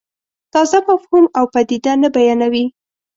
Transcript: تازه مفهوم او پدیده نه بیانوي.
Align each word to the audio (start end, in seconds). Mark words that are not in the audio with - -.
تازه 0.53 0.77
مفهوم 0.89 1.25
او 1.37 1.45
پدیده 1.53 1.93
نه 2.01 2.09
بیانوي. 2.15 2.65